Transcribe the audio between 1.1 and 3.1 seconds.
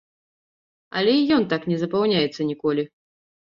і ён так не запаўняецца ніколі!